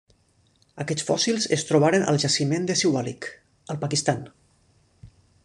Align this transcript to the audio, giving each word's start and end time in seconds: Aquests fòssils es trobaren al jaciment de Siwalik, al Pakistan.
Aquests 0.83 1.05
fòssils 1.09 1.45
es 1.57 1.65
trobaren 1.71 2.07
al 2.07 2.17
jaciment 2.23 2.67
de 2.73 2.77
Siwalik, 2.81 3.29
al 3.75 3.81
Pakistan. 3.85 4.27